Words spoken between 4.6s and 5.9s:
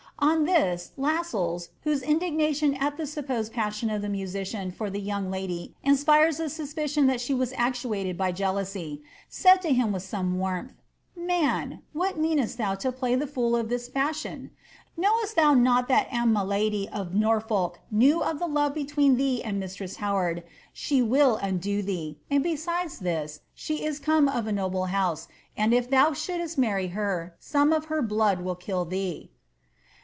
for the young lady